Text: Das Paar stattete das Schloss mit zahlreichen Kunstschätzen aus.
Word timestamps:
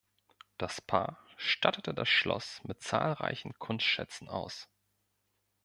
Das 0.57 0.81
Paar 0.81 1.19
stattete 1.37 1.93
das 1.93 2.09
Schloss 2.09 2.61
mit 2.63 2.81
zahlreichen 2.81 3.53
Kunstschätzen 3.59 4.29
aus. 4.29 4.67